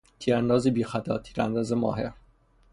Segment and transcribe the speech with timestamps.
[0.19, 2.13] تیرانداز بیخطا، تیرانداز ماهر